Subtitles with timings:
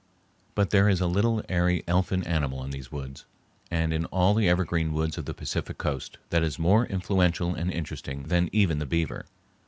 [0.55, 3.25] But there is a little airy, elfin animal in these woods,
[3.69, 7.71] and in all the evergreen woods of the Pacific Coast, that is more influential and
[7.71, 9.27] interesting than even the beaver.